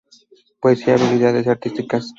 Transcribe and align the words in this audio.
Poseía 0.59 0.95
habilidades 0.95 1.45
artísticas. 1.47 2.03